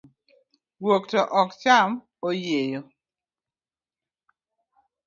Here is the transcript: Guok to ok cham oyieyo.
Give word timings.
Guok 0.81 1.03
to 1.11 1.21
ok 1.41 1.49
cham 1.61 1.91
oyieyo. 2.27 2.81